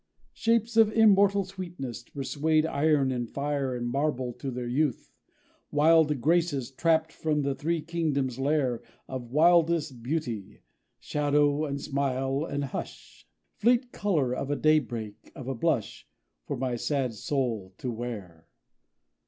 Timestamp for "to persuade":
2.01-2.65